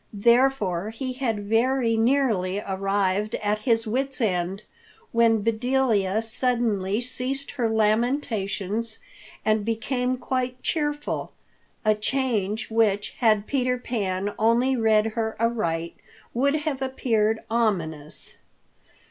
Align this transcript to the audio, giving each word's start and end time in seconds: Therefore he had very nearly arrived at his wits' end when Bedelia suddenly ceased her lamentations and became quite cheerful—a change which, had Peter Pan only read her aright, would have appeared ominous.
Therefore 0.13 0.89
he 0.89 1.13
had 1.13 1.45
very 1.47 1.95
nearly 1.95 2.59
arrived 2.59 3.35
at 3.35 3.59
his 3.59 3.85
wits' 3.85 4.19
end 4.19 4.63
when 5.11 5.43
Bedelia 5.43 6.23
suddenly 6.23 6.99
ceased 7.01 7.51
her 7.51 7.69
lamentations 7.69 8.97
and 9.45 9.63
became 9.63 10.17
quite 10.17 10.59
cheerful—a 10.63 11.93
change 11.93 12.71
which, 12.71 13.11
had 13.19 13.45
Peter 13.45 13.77
Pan 13.77 14.33
only 14.39 14.75
read 14.75 15.05
her 15.13 15.39
aright, 15.39 15.95
would 16.33 16.55
have 16.55 16.81
appeared 16.81 17.41
ominous. 17.47 18.37